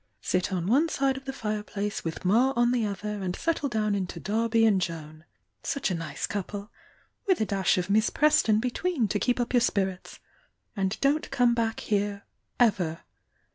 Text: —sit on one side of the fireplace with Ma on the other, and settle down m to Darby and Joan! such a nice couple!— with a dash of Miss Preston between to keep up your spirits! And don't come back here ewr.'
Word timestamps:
—sit 0.33 0.51
on 0.51 0.65
one 0.65 0.89
side 0.89 1.15
of 1.15 1.25
the 1.25 1.31
fireplace 1.31 2.03
with 2.03 2.25
Ma 2.25 2.53
on 2.55 2.71
the 2.71 2.83
other, 2.87 3.21
and 3.21 3.35
settle 3.35 3.69
down 3.69 3.93
m 3.93 4.07
to 4.07 4.19
Darby 4.19 4.65
and 4.65 4.81
Joan! 4.81 5.25
such 5.61 5.91
a 5.91 5.93
nice 5.93 6.25
couple!— 6.25 6.71
with 7.27 7.39
a 7.39 7.45
dash 7.45 7.77
of 7.77 7.87
Miss 7.87 8.09
Preston 8.09 8.57
between 8.59 9.07
to 9.09 9.19
keep 9.19 9.39
up 9.39 9.53
your 9.53 9.61
spirits! 9.61 10.17
And 10.75 10.97
don't 11.01 11.29
come 11.29 11.53
back 11.53 11.81
here 11.81 12.23
ewr.' 12.59 13.01